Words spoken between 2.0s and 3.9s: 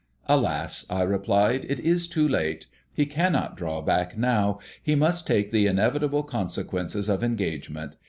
too late he cannot draw